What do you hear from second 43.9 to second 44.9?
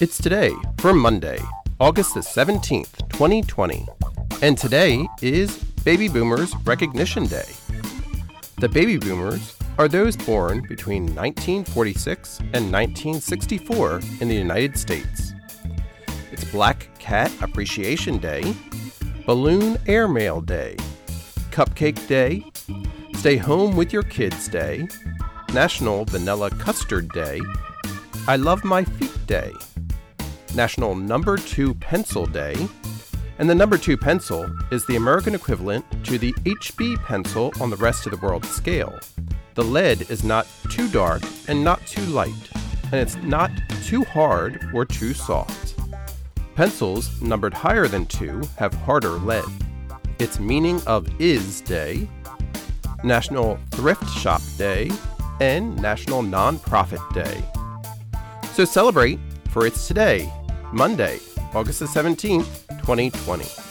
hard or